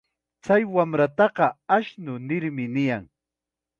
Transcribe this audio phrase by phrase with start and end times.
[0.43, 1.47] Chay wamrataqa
[1.77, 3.05] ashnu nirmi niyan.